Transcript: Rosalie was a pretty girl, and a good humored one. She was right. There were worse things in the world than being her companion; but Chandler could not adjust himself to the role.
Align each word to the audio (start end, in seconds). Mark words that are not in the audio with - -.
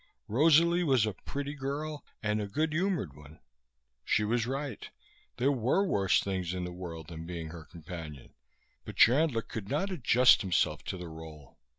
Rosalie 0.27 0.83
was 0.83 1.05
a 1.05 1.13
pretty 1.13 1.53
girl, 1.53 2.03
and 2.23 2.41
a 2.41 2.47
good 2.47 2.73
humored 2.73 3.15
one. 3.15 3.37
She 4.03 4.23
was 4.23 4.47
right. 4.47 4.89
There 5.37 5.51
were 5.51 5.85
worse 5.85 6.19
things 6.23 6.55
in 6.55 6.63
the 6.63 6.71
world 6.71 7.09
than 7.09 7.27
being 7.27 7.49
her 7.49 7.65
companion; 7.65 8.33
but 8.83 8.95
Chandler 8.95 9.43
could 9.43 9.69
not 9.69 9.91
adjust 9.91 10.41
himself 10.41 10.83
to 10.85 10.97
the 10.97 11.07
role. 11.07 11.59